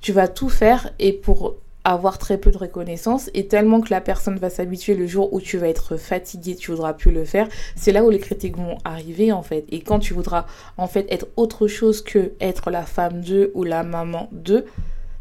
tu 0.00 0.12
vas 0.12 0.28
tout 0.28 0.48
faire 0.48 0.90
et 0.98 1.12
pour 1.12 1.56
avoir 1.84 2.16
très 2.18 2.38
peu 2.38 2.50
de 2.50 2.56
reconnaissance 2.56 3.30
et 3.34 3.46
tellement 3.46 3.82
que 3.82 3.90
la 3.90 4.00
personne 4.00 4.38
va 4.38 4.48
s'habituer 4.48 4.94
le 4.94 5.06
jour 5.06 5.32
où 5.34 5.40
tu 5.40 5.58
vas 5.58 5.68
être 5.68 5.96
fatigué, 5.98 6.56
tu 6.56 6.70
voudras 6.70 6.94
plus 6.94 7.12
le 7.12 7.26
faire, 7.26 7.46
c'est 7.76 7.92
là 7.92 8.02
où 8.02 8.10
les 8.10 8.18
critiques 8.18 8.56
vont 8.56 8.78
arriver 8.84 9.32
en 9.32 9.42
fait. 9.42 9.66
Et 9.70 9.80
quand 9.80 9.98
tu 9.98 10.14
voudras 10.14 10.46
en 10.78 10.86
fait 10.86 11.06
être 11.10 11.26
autre 11.36 11.68
chose 11.68 12.02
que 12.02 12.32
être 12.40 12.70
la 12.70 12.82
femme 12.82 13.20
d'eux 13.20 13.52
ou 13.54 13.64
la 13.64 13.82
maman 13.82 14.28
d'eux, 14.32 14.64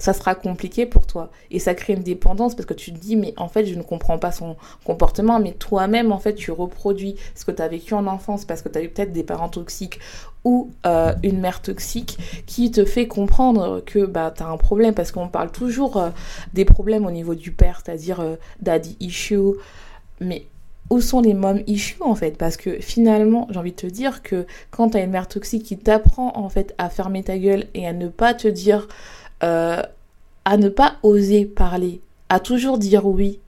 ça 0.03 0.12
sera 0.12 0.36
compliqué 0.36 0.86
pour 0.86 1.07
toi. 1.07 1.29
Et 1.50 1.60
ça 1.60 1.75
crée 1.75 1.93
une 1.93 2.03
dépendance 2.03 2.55
parce 2.55 2.65
que 2.65 2.74
tu 2.74 2.91
te 2.91 3.00
dis, 3.00 3.15
mais 3.15 3.33
en 3.38 3.48
fait, 3.48 3.65
je 3.65 3.74
ne 3.75 3.81
comprends 3.81 4.17
pas 4.17 4.33
son 4.33 4.57
comportement, 4.83 5.39
mais 5.39 5.53
toi-même, 5.53 6.12
en 6.12 6.19
fait, 6.19 6.36
tu 6.36 6.51
reproduis 6.51 7.15
ce 7.36 7.45
que 7.45 7.51
tu 7.51 7.62
as 7.62 7.69
vécu 7.69 7.93
en 7.93 8.05
enfance 8.05 8.43
parce 8.43 8.62
que 8.62 8.67
tu 8.67 8.77
as 8.77 8.83
eu 8.83 8.89
peut-être 8.89 9.13
des 9.13 9.24
parents 9.24 9.48
toxiques 9.48 10.01
ou 10.43 10.72
euh, 10.86 11.13
une 11.24 11.39
mère 11.39 11.62
toxique 11.62 12.17
qui 12.45 12.69
te 12.69 12.83
fait 12.83 13.07
comprendre 13.07 13.81
que 13.86 14.05
bah, 14.05 14.33
tu 14.36 14.43
as 14.43 14.48
un 14.48 14.57
problème 14.57 14.93
parce 14.93 15.13
qu'on 15.13 15.29
parle 15.29 15.51
toujours 15.53 15.95
euh, 15.95 16.10
des 16.53 16.65
problèmes 16.65 17.05
au 17.05 17.12
niveau 17.12 17.33
du 17.33 17.53
père, 17.53 17.81
c'est-à-dire 17.81 18.19
euh, 18.19 18.36
daddy 18.60 18.98
issue, 19.00 19.53
mais 20.19 20.48
où 20.89 21.00
sont 21.00 21.22
les 21.22 21.33
mom 21.33 21.62
issues 21.65 22.01
en 22.01 22.15
fait? 22.15 22.38
Parce 22.38 22.57
que 22.57 22.81
finalement, 22.81 23.48
j'ai 23.51 23.57
envie 23.57 23.72
de 23.72 23.77
te 23.77 23.88
dire 23.88 24.22
que 24.22 24.45
quand 24.69 24.89
tu 24.89 24.98
as 24.98 25.01
une 25.01 25.12
mère 25.12 25.29
toxique 25.29 25.63
qui 25.63 25.77
t'apprend 25.77 26.33
en 26.36 26.50
fait 26.50 26.75
à 26.77 26.89
fermer 26.89 27.24
ta 27.24 27.38
gueule 27.38 27.67
et 27.74 27.88
à 27.88 27.93
ne 27.93 28.10
pas 28.10 28.33
te 28.33 28.50
dire 28.50 28.89
euh, 29.43 29.81
à 30.45 30.57
ne 30.57 30.69
pas 30.69 30.97
oser 31.03 31.45
parler, 31.45 32.01
à 32.29 32.39
toujours 32.39 32.77
dire 32.77 33.05
oui, 33.05 33.39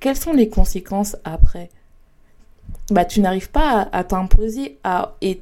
quelles 0.00 0.16
sont 0.16 0.32
les 0.32 0.48
conséquences 0.48 1.16
après? 1.24 1.70
Bah 2.90 3.04
tu 3.04 3.20
n'arrives 3.20 3.50
pas 3.50 3.88
à, 3.92 4.04
t'imposer 4.04 4.78
à 4.84 5.16
et 5.20 5.38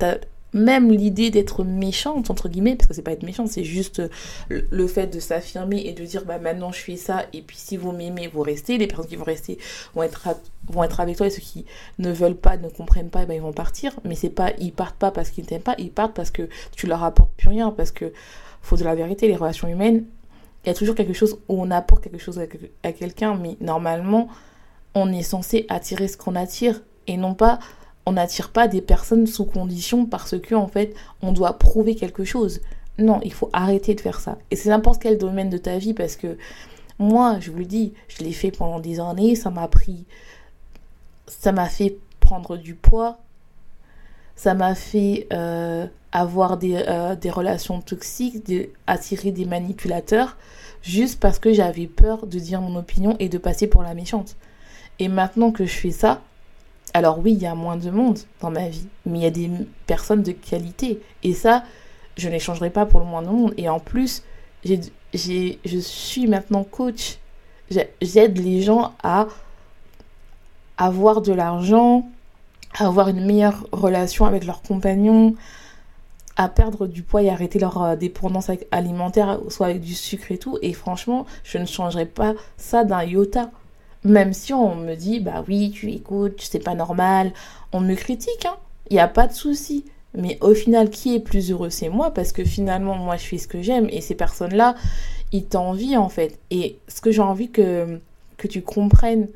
même 0.53 0.91
l'idée 0.91 1.31
d'être 1.31 1.65
méchante 1.65 2.31
entre 2.31 2.49
guillemets 2.49 2.77
parce 2.77 2.89
que 2.89 2.95
c'est 2.95 3.03
pas 3.03 3.13
être 3.13 3.25
méchante 3.25 3.49
c'est 3.49 3.65
juste 3.65 4.03
le, 4.49 4.87
fait 4.87 5.09
de 5.09 5.21
s'affirmer 5.21 5.83
et 5.87 5.93
de 5.93 6.05
dire 6.05 6.25
bah 6.25 6.39
maintenant 6.39 6.73
je 6.73 6.79
fais 6.79 6.97
ça 6.97 7.25
et 7.33 7.43
puis 7.43 7.57
si 7.57 7.77
vous 7.77 7.93
m'aimez 7.93 8.29
vous 8.29 8.43
restez. 8.43 8.79
Les 8.79 8.87
personnes 8.87 9.09
qui 9.09 9.17
vont 9.17 9.25
rester 9.25 9.59
vont 9.95 10.03
être 10.03 11.01
avec 11.01 11.17
toi 11.17 11.27
et 11.27 11.31
ceux 11.31 11.43
qui 11.43 11.67
ne 11.99 12.11
veulent 12.11 12.37
pas 12.37 12.57
ne 12.57 12.69
comprennent 12.69 13.11
pas 13.11 13.27
bah, 13.27 13.35
ils 13.35 13.43
vont 13.43 13.53
partir. 13.53 13.93
Mais 14.05 14.15
c'est 14.15 14.31
pas 14.31 14.53
ils 14.59 14.73
partent 14.73 14.97
pas 14.97 15.11
parce 15.11 15.31
qu'ils 15.31 15.47
t'aiment 15.47 15.61
pas 15.63 15.75
ils 15.79 15.91
partent 15.91 16.15
parce 16.15 16.31
que 16.31 16.49
tu 16.75 16.87
leur 16.87 17.05
apportes 17.05 17.33
plus 17.37 17.49
rien 17.49 17.71
parce 17.71 17.91
que 17.91 18.13
faut 18.67 18.77
de 18.77 18.85
la 18.85 18.95
vérité, 18.95 19.29
les 19.29 19.37
relations 19.37 19.69
humaines, 19.69 20.05
il 20.65 20.69
y 20.69 20.71
a 20.71 20.75
toujours 20.75 20.95
quelque 20.95 21.13
chose 21.13 21.39
où 21.49 21.63
on 21.63 21.71
apporte 21.71 22.03
quelque 22.03 22.19
chose 22.19 22.41
à, 22.83 22.93
quelqu'un, 22.93 23.37
mais 23.37 23.57
normalement, 23.61 24.29
on 24.95 25.13
est 25.13 25.23
censé 25.23 25.67
attirer 25.69 26.09
ce 26.09 26.17
qu'on 26.17 26.35
attire 26.35 26.83
et 27.07 27.17
non 27.17 27.35
pas 27.35 27.59
on 28.09 28.13
n'attire 28.13 28.51
pas 28.51 28.69
des 28.69 28.81
personnes 28.81 29.27
sous 29.27 29.45
condition 29.45 30.07
parce 30.07 30.39
que 30.39 30.55
en 30.55 30.69
fait 30.69 30.95
on 31.23 31.33
doit 31.33 31.59
prouver 31.59 31.97
quelque 31.97 32.25
chose. 32.25 32.61
Non, 32.99 33.21
il 33.25 33.33
faut 33.33 33.51
arrêter 33.53 33.95
de 33.95 34.01
faire 34.01 34.21
ça. 34.21 34.39
Et 34.51 34.57
c'est 34.57 34.69
n'importe 34.69 35.03
quel 35.03 35.19
domaine 35.19 35.51
de 35.51 35.59
ta 35.59 35.77
vie 35.79 35.93
parce 35.93 36.17
que 36.17 36.39
moi, 36.99 37.39
je 37.41 37.51
vous 37.51 37.59
le 37.59 37.65
dis, 37.65 37.93
je 38.09 38.25
l'ai 38.25 38.33
fait 38.33 38.51
pendant 38.51 38.81
des 38.81 39.01
années, 39.01 39.35
ça 39.35 39.51
m'a 39.51 39.69
pris 39.69 40.05
ça 41.27 41.53
m'a 41.53 41.69
fait 41.69 41.99
prendre 42.21 42.57
du 42.57 42.75
poids, 42.75 43.19
ça 44.37 44.53
m'a 44.55 44.75
fait 44.75 45.27
euh, 45.33 45.87
avoir 46.13 46.59
des, 46.59 46.85
euh, 46.87 47.17
des, 47.17 47.31
relations 47.31 47.81
toxiques, 47.81 48.53
attirer 48.87 49.33
des 49.33 49.47
manipulateurs, 49.47 50.37
juste 50.83 51.19
parce 51.19 51.39
que 51.39 51.53
j'avais 51.53 51.87
peur 51.87 52.27
de 52.27 52.39
dire 52.39 52.61
mon 52.61 52.77
opinion 52.77 53.17
et 53.19 53.29
de 53.29 53.39
passer 53.39 53.67
pour 53.67 53.83
la 53.83 53.95
méchante. 53.95 54.37
Et 54.99 55.09
maintenant 55.09 55.51
que 55.51 55.65
je 55.65 55.75
fais 55.75 55.91
ça, 55.91 56.21
alors 56.95 57.19
oui, 57.19 57.33
il 57.33 57.43
y 57.43 57.47
a 57.47 57.55
moins 57.55 57.77
de 57.77 57.91
monde 57.91 58.19
dans 58.41 58.51
ma 58.51 58.69
vie, 58.69 58.87
mais 59.05 59.19
il 59.19 59.23
y 59.23 59.27
a 59.27 59.31
des 59.31 59.51
personnes 59.87 60.23
de 60.23 60.33
qualité. 60.33 61.01
Et 61.23 61.35
ça, 61.35 61.65
je 62.17 62.29
ne 62.29 62.33
les 62.33 62.39
changerai 62.39 62.71
pas 62.71 62.87
pour 62.87 63.01
le 63.01 63.07
moins 63.07 63.23
de 63.23 63.29
monde. 63.29 63.55
Et 63.57 63.69
en 63.69 63.81
plus, 63.81 64.23
je 64.65 65.79
suis 65.81 66.27
maintenant 66.27 66.65
coach. 66.65 67.19
J'aide 68.01 68.39
les 68.39 68.63
gens 68.63 68.95
à 69.03 69.27
avoir 70.79 71.21
de 71.21 71.33
l'argent, 71.33 72.09
avoir 72.79 73.09
une 73.09 73.25
meilleure 73.25 73.67
relation 73.73 74.27
avec 74.27 74.45
leurs 74.45 74.63
compagnons, 74.63 75.35
à 76.37 76.49
perdre 76.49 76.87
du 76.87 77.03
poids 77.03 77.23
et 77.23 77.31
arrêter 77.31 77.59
leur 77.59 77.83
euh, 77.83 77.97
dépendance 77.97 78.51
alimentaire, 78.71 79.39
soit 79.49 79.69
avec 79.69 79.81
du 79.81 79.95
sucre 79.95 80.31
et 80.31 80.39
tout. 80.39 80.59
Et 80.63 80.73
franchement, 80.73 81.27
je 81.45 81.59
ne 81.59 81.65
changerai 81.65 82.07
pas 82.07 82.35
ça 82.57 82.85
d'un 82.85 83.03
iota. 83.05 83.51
Même 84.05 84.33
si 84.33 84.53
on 84.53 84.77
me 84.77 84.95
dit, 84.95 85.21
bah 85.21 85.45
oui, 85.49 85.71
tu 85.71 85.91
écoutes, 85.91 86.41
c'est 86.41 86.63
pas 86.63 86.75
normal, 86.75 87.33
on 87.73 87.81
me 87.81 87.95
critique, 87.95 88.47
hein. 88.47 88.57
Il 88.91 88.95
n'y 88.95 89.01
a 89.01 89.09
pas 89.09 89.27
de 89.27 89.33
souci. 89.33 89.85
Mais 90.15 90.39
au 90.41 90.55
final, 90.55 90.91
qui 90.91 91.15
est 91.15 91.21
plus 91.21 91.51
heureux 91.51 91.71
C'est 91.71 91.89
moi, 91.89 92.13
parce 92.13 92.33
que 92.33 92.45
finalement, 92.45 92.95
moi, 92.95 93.17
je 93.17 93.25
fais 93.25 93.39
ce 93.39 93.49
que 93.49 93.63
j'aime. 93.63 93.89
Et 93.91 94.01
ces 94.01 94.15
personnes-là, 94.15 94.77
ils 95.33 95.45
t'envient, 95.45 95.99
en 95.99 96.09
fait. 96.09 96.39
Et 96.51 96.79
ce 96.89 97.01
que 97.01 97.11
j'ai 97.11 97.21
envie 97.21 97.51
que, 97.51 98.01
que 98.37 98.47
tu 98.47 98.63
comprennes, 98.63 99.29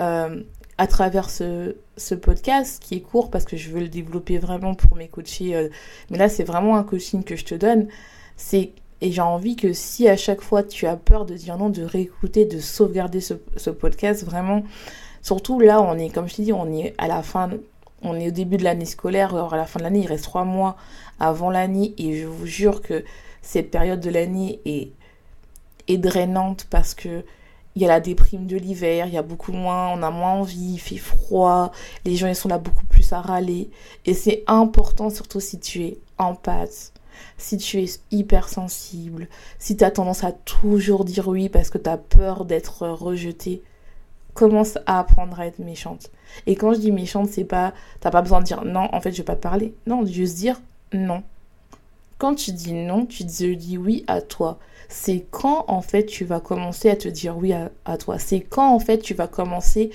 euh, 0.00 0.42
à 0.78 0.86
travers 0.86 1.30
ce, 1.30 1.74
podcast 2.20 2.82
qui 2.82 2.96
est 2.96 3.00
court 3.00 3.30
parce 3.30 3.44
que 3.44 3.56
je 3.56 3.70
veux 3.70 3.80
le 3.80 3.88
développer 3.88 4.38
vraiment 4.38 4.74
pour 4.74 4.96
mes 4.96 5.08
coachés. 5.08 5.56
Euh, 5.56 5.68
mais 6.10 6.18
là, 6.18 6.28
c'est 6.28 6.44
vraiment 6.44 6.76
un 6.76 6.84
coaching 6.84 7.24
que 7.24 7.36
je 7.36 7.44
te 7.44 7.54
donne. 7.54 7.88
C'est 8.36 8.72
et 9.00 9.12
j'ai 9.12 9.20
envie 9.20 9.56
que 9.56 9.72
si 9.72 10.08
à 10.08 10.16
chaque 10.16 10.40
fois 10.40 10.62
tu 10.62 10.86
as 10.86 10.96
peur 10.96 11.26
de 11.26 11.34
dire 11.34 11.58
non, 11.58 11.68
de 11.68 11.82
réécouter, 11.82 12.46
de 12.46 12.58
sauvegarder 12.60 13.20
ce, 13.20 13.34
ce 13.56 13.70
podcast, 13.70 14.24
vraiment, 14.24 14.62
surtout 15.22 15.60
là, 15.60 15.82
on 15.82 15.98
est, 15.98 16.08
comme 16.08 16.28
je 16.28 16.36
te 16.36 16.42
dis, 16.42 16.52
on 16.52 16.72
est 16.72 16.94
à 16.96 17.06
la 17.06 17.22
fin, 17.22 17.50
on 18.02 18.18
est 18.18 18.28
au 18.28 18.30
début 18.30 18.56
de 18.56 18.64
l'année 18.64 18.86
scolaire, 18.86 19.34
alors 19.34 19.52
à 19.52 19.58
la 19.58 19.66
fin 19.66 19.78
de 19.78 19.84
l'année, 19.84 20.00
il 20.00 20.06
reste 20.06 20.24
trois 20.24 20.44
mois 20.44 20.76
avant 21.20 21.50
l'année, 21.50 21.94
et 21.98 22.18
je 22.18 22.26
vous 22.26 22.46
jure 22.46 22.80
que 22.80 23.04
cette 23.42 23.70
période 23.70 24.00
de 24.00 24.10
l'année 24.10 24.60
est, 24.64 24.92
est 25.88 25.98
drainante 25.98 26.66
parce 26.70 26.94
que 26.94 27.22
il 27.76 27.82
y 27.82 27.84
a 27.84 27.88
la 27.88 28.00
déprime 28.00 28.46
de 28.46 28.56
l'hiver, 28.56 29.06
il 29.06 29.12
y 29.12 29.18
a 29.18 29.22
beaucoup 29.22 29.52
moins, 29.52 29.90
on 29.90 30.02
a 30.02 30.10
moins 30.10 30.32
envie, 30.32 30.72
il 30.72 30.78
fait 30.78 30.96
froid, 30.96 31.72
les 32.06 32.16
gens 32.16 32.26
ils 32.26 32.34
sont 32.34 32.48
là 32.48 32.58
beaucoup 32.58 32.86
plus 32.86 33.12
à 33.12 33.20
râler. 33.20 33.70
Et 34.06 34.14
c'est 34.14 34.44
important, 34.46 35.10
surtout 35.10 35.40
si 35.40 35.60
tu 35.60 35.82
es 35.84 35.98
en 36.16 36.34
pâte, 36.34 36.94
si 37.36 37.58
tu 37.58 37.82
es 37.82 37.86
hypersensible, 38.10 39.28
si 39.58 39.76
tu 39.76 39.84
as 39.84 39.90
tendance 39.90 40.24
à 40.24 40.32
toujours 40.32 41.04
dire 41.04 41.28
oui 41.28 41.50
parce 41.50 41.68
que 41.68 41.76
tu 41.76 41.90
as 41.90 41.98
peur 41.98 42.46
d'être 42.46 42.88
rejeté, 42.88 43.62
commence 44.32 44.78
à 44.86 44.98
apprendre 44.98 45.38
à 45.38 45.46
être 45.46 45.58
méchante. 45.58 46.10
Et 46.46 46.56
quand 46.56 46.72
je 46.72 46.80
dis 46.80 46.92
méchante, 46.92 47.28
c'est 47.28 47.44
pas, 47.44 47.74
t'as 48.00 48.10
pas 48.10 48.22
besoin 48.22 48.40
de 48.40 48.46
dire 48.46 48.64
non, 48.64 48.88
en 48.92 49.00
fait 49.02 49.12
je 49.12 49.18
vais 49.18 49.24
pas 49.24 49.36
te 49.36 49.42
parler. 49.42 49.74
Non, 49.86 50.04
juste 50.06 50.36
dire 50.38 50.60
non. 50.94 51.22
Quand 52.18 52.34
tu 52.34 52.52
dis 52.52 52.72
non, 52.72 53.06
tu 53.06 53.24
dis 53.24 53.78
oui 53.78 54.04
à 54.06 54.20
toi 54.20 54.58
c'est 54.88 55.26
quand 55.30 55.64
en 55.68 55.82
fait 55.82 56.06
tu 56.06 56.24
vas 56.24 56.40
commencer 56.40 56.90
à 56.90 56.96
te 56.96 57.08
dire 57.08 57.36
oui 57.36 57.52
à, 57.52 57.96
toi. 57.98 58.18
C'est 58.18 58.40
quand 58.40 58.74
en 58.74 58.78
fait 58.78 58.98
tu 58.98 59.14
vas 59.14 59.26
commencer 59.26 59.90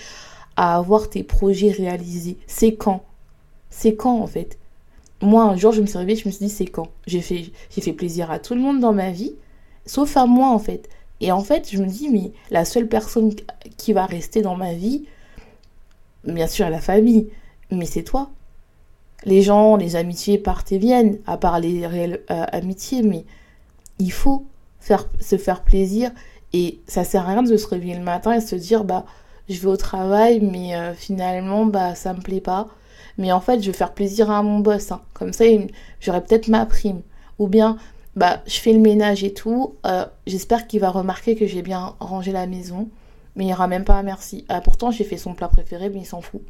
à 0.55 0.75
avoir 0.75 1.09
tes 1.09 1.23
projets 1.23 1.71
réalisés. 1.71 2.37
C'est 2.47 2.75
quand 2.75 3.03
C'est 3.69 3.95
quand 3.95 4.19
en 4.19 4.27
fait 4.27 4.57
Moi 5.21 5.43
un 5.43 5.55
jour 5.55 5.71
je 5.71 5.81
me 5.81 5.85
suis 5.85 5.97
réveillée, 5.97 6.19
je 6.21 6.27
me 6.27 6.31
suis 6.31 6.45
dit 6.45 6.51
c'est 6.51 6.65
quand 6.65 6.89
J'ai 7.07 7.21
fait, 7.21 7.51
j'ai 7.69 7.81
fait 7.81 7.93
plaisir 7.93 8.31
à 8.31 8.39
tout 8.39 8.55
le 8.55 8.61
monde 8.61 8.79
dans 8.79 8.93
ma 8.93 9.11
vie, 9.11 9.35
sauf 9.85 10.15
à 10.17 10.25
moi 10.25 10.49
en 10.49 10.59
fait. 10.59 10.89
Et 11.21 11.31
en 11.31 11.43
fait 11.43 11.69
je 11.71 11.81
me 11.81 11.87
dis 11.87 12.09
mais 12.09 12.31
la 12.49 12.65
seule 12.65 12.87
personne 12.87 13.33
qui 13.77 13.93
va 13.93 14.05
rester 14.05 14.41
dans 14.41 14.55
ma 14.55 14.73
vie, 14.73 15.05
bien 16.25 16.47
sûr 16.47 16.69
la 16.69 16.81
famille, 16.81 17.29
mais 17.71 17.85
c'est 17.85 18.03
toi. 18.03 18.29
Les 19.23 19.41
gens, 19.41 19.75
les 19.75 19.95
amitiés 19.95 20.37
partent 20.37 20.71
et 20.71 20.77
viennent, 20.77 21.19
à 21.27 21.37
part 21.37 21.59
les 21.59 21.85
réelles 21.85 22.21
euh, 22.31 22.45
amitiés, 22.51 23.03
mais 23.03 23.25
il 23.99 24.11
faut 24.11 24.45
faire, 24.79 25.07
se 25.19 25.37
faire 25.37 25.61
plaisir. 25.61 26.11
Et 26.53 26.79
ça 26.87 27.03
sert 27.03 27.27
à 27.27 27.31
rien 27.31 27.43
de 27.43 27.55
se 27.55 27.67
réveiller 27.67 27.95
le 27.95 28.03
matin 28.03 28.33
et 28.33 28.41
se 28.41 28.55
dire, 28.55 28.83
bah, 28.83 29.05
je 29.47 29.59
vais 29.59 29.67
au 29.67 29.77
travail, 29.77 30.39
mais 30.41 30.75
euh, 30.75 30.93
finalement, 30.93 31.65
bah, 31.65 31.95
ça 31.95 32.13
me 32.13 32.21
plaît 32.21 32.41
pas. 32.41 32.67
Mais 33.17 33.31
en 33.31 33.41
fait, 33.41 33.61
je 33.61 33.67
vais 33.67 33.77
faire 33.77 33.93
plaisir 33.93 34.31
à 34.31 34.41
mon 34.41 34.59
boss. 34.59 34.91
Hein. 34.91 35.01
Comme 35.13 35.33
ça, 35.33 35.45
j'aurai 35.99 36.21
peut-être 36.21 36.47
ma 36.47 36.65
prime. 36.65 37.01
Ou 37.39 37.47
bien, 37.47 37.77
bah, 38.15 38.41
je 38.47 38.57
fais 38.59 38.73
le 38.73 38.79
ménage 38.79 39.23
et 39.23 39.33
tout. 39.33 39.75
Euh, 39.85 40.05
j'espère 40.25 40.67
qu'il 40.67 40.79
va 40.79 40.89
remarquer 40.89 41.35
que 41.35 41.45
j'ai 41.45 41.61
bien 41.61 41.95
rangé 41.99 42.31
la 42.31 42.47
maison. 42.47 42.89
Mais 43.35 43.45
il 43.45 43.53
aura 43.53 43.67
même 43.67 43.83
pas 43.83 43.95
un 43.95 44.03
merci. 44.03 44.45
Ah, 44.49 44.61
pourtant, 44.61 44.91
j'ai 44.91 45.03
fait 45.03 45.17
son 45.17 45.33
plat 45.33 45.47
préféré, 45.47 45.89
mais 45.89 45.99
il 45.99 46.05
s'en 46.05 46.21
fout. 46.21 46.41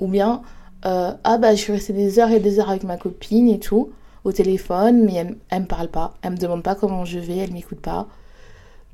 Ou 0.00 0.08
bien, 0.08 0.42
euh, 0.84 1.12
ah 1.24 1.38
bah, 1.38 1.54
je 1.54 1.60
suis 1.60 1.72
restée 1.72 1.92
des 1.92 2.18
heures 2.18 2.30
et 2.30 2.40
des 2.40 2.58
heures 2.58 2.70
avec 2.70 2.84
ma 2.84 2.96
copine 2.96 3.48
et 3.48 3.58
tout 3.58 3.92
au 4.24 4.32
téléphone, 4.32 5.04
mais 5.04 5.14
elle, 5.14 5.36
elle 5.48 5.62
me 5.62 5.66
parle 5.66 5.88
pas. 5.88 6.14
Elle 6.22 6.32
me 6.32 6.36
demande 6.36 6.62
pas 6.62 6.74
comment 6.74 7.04
je 7.04 7.18
vais, 7.18 7.38
elle 7.38 7.52
m'écoute 7.52 7.80
pas. 7.80 8.06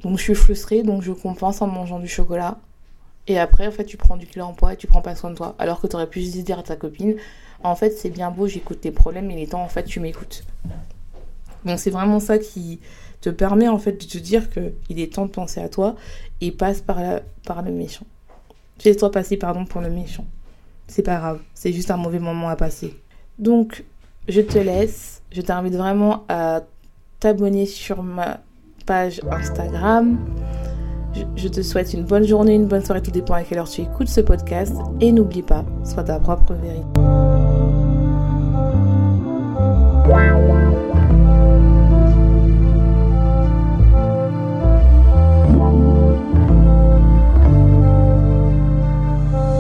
Donc 0.02 0.19
je 0.19 0.23
suis 0.23 0.35
frustrée, 0.35 0.83
donc 0.83 1.02
je 1.02 1.12
compense 1.12 1.62
en 1.62 1.66
mangeant 1.66 1.99
du 1.99 2.09
chocolat. 2.09 2.59
Et 3.28 3.38
après, 3.38 3.66
en 3.66 3.73
fait, 3.73 3.85
tu 3.85 3.97
prends 3.97 4.16
du 4.16 4.26
kilo 4.26 4.45
en 4.45 4.52
poids 4.52 4.75
et 4.75 4.76
tu 4.76 4.87
prends 4.87 5.02
pas 5.02 5.16
soin 5.16 5.31
de 5.31 5.37
toi. 5.37 5.57
Alors 5.59 5.81
que 5.81 5.87
tu 5.87 5.97
aurais 5.97 6.07
pu 6.07 6.21
juste 6.21 6.38
dire 6.38 6.59
à 6.59 6.62
ta 6.62 6.76
copine, 6.76 7.16
en 7.64 7.75
fait, 7.75 7.90
c'est 7.90 8.11
bien 8.11 8.31
beau, 8.31 8.47
j'écoute 8.47 8.81
tes 8.81 8.93
problèmes, 8.93 9.26
mais 9.26 9.35
les 9.35 9.49
temps, 9.49 9.62
en 9.62 9.69
fait, 9.69 9.85
tu 9.85 9.99
m'écoutes. 9.99 10.45
Donc 11.64 11.81
c'est 11.81 11.90
vraiment 11.90 12.21
ça 12.21 12.38
qui 12.38 12.78
te 13.21 13.31
permet 13.31 13.66
en 13.66 13.78
fait 13.78 13.93
de 13.93 14.07
te 14.07 14.19
dire 14.19 14.50
que 14.50 14.73
il 14.88 15.00
est 15.00 15.14
temps 15.14 15.26
de 15.26 15.31
penser 15.33 15.61
à 15.61 15.69
toi 15.69 15.97
et 16.40 16.52
passe 16.52 16.81
par, 16.81 17.00
la, 17.00 17.23
par 17.45 17.62
le 17.62 17.73
méchant. 17.73 18.07
Fais-toi 18.78 19.11
passer 19.11 19.37
pardon 19.37 19.64
pour 19.64 19.81
le 19.81 19.90
méchant. 19.90 20.25
C'est 20.88 21.02
pas 21.02 21.16
grave, 21.16 21.40
c'est 21.55 21.73
juste 21.73 21.90
un 21.90 21.97
mauvais 21.97 22.19
moment 22.19 22.49
à 22.49 22.57
passer. 22.57 22.95
Donc, 23.38 23.85
je 24.28 24.40
te 24.40 24.59
laisse. 24.59 25.23
Je 25.33 25.43
t'invite 25.43 25.75
vraiment 25.75 26.25
à 26.28 26.62
t'abonner 27.21 27.66
sur 27.66 28.02
ma 28.02 28.38
page 28.87 29.21
Instagram. 29.31 30.19
Je, 31.35 31.49
te 31.49 31.62
souhaite 31.62 31.95
une 31.95 32.05
bonne 32.05 32.25
journée, 32.25 32.55
une 32.55 32.66
bonne 32.66 32.85
soirée, 32.85 33.00
tout 33.00 33.11
dépend 33.11 33.35
à 33.35 33.43
quelle 33.43 33.59
heure 33.59 33.69
tu 33.69 33.81
écoutes 33.83 34.09
ce 34.09 34.21
podcast. 34.21 34.76
Et 35.00 35.12
n'oublie 35.12 35.43
pas, 35.43 35.64
sois 35.83 36.05
ta 36.05 36.21
propre 36.21 36.52
vérité. 36.55 37.00